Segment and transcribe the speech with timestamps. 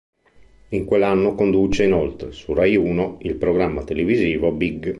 [0.69, 4.89] In quell'anno conduce inoltre, su RaiUno, il programma televisivo "Big!